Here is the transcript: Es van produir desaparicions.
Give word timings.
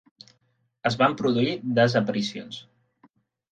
Es 0.91 0.97
van 1.01 1.13
produir 1.19 1.53
desaparicions. 1.81 2.61